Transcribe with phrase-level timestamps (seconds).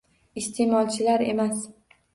[0.41, 1.65] Iste'molchilar emas